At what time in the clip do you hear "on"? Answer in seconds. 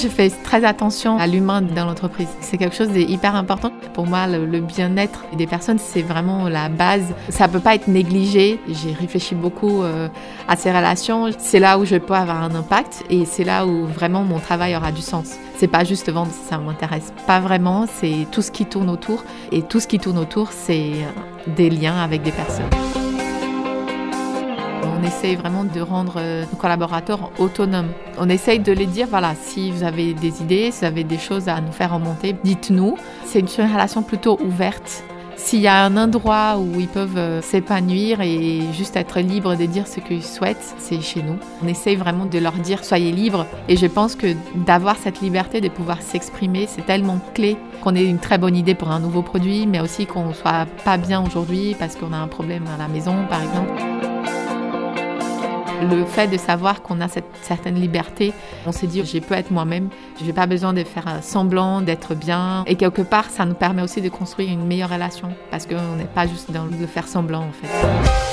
24.82-25.02, 28.18-28.28, 41.64-41.66, 58.66-58.72